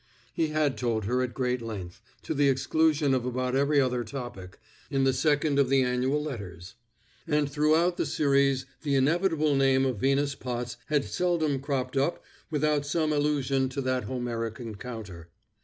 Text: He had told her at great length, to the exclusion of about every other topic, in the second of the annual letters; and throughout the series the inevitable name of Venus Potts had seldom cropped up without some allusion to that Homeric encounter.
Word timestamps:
He 0.33 0.47
had 0.47 0.79
told 0.79 1.05
her 1.05 1.21
at 1.21 1.35
great 1.35 1.61
length, 1.61 2.01
to 2.23 2.33
the 2.33 2.49
exclusion 2.49 3.13
of 3.13 3.23
about 3.23 3.55
every 3.55 3.79
other 3.79 4.03
topic, 4.03 4.57
in 4.89 5.03
the 5.03 5.13
second 5.13 5.59
of 5.59 5.69
the 5.69 5.83
annual 5.83 6.23
letters; 6.23 6.73
and 7.27 7.47
throughout 7.47 7.97
the 7.97 8.05
series 8.07 8.65
the 8.81 8.95
inevitable 8.95 9.53
name 9.55 9.85
of 9.85 9.99
Venus 9.99 10.33
Potts 10.33 10.75
had 10.87 11.05
seldom 11.05 11.59
cropped 11.59 11.97
up 11.97 12.23
without 12.49 12.83
some 12.83 13.13
allusion 13.13 13.69
to 13.69 13.81
that 13.81 14.05
Homeric 14.05 14.59
encounter. 14.59 15.29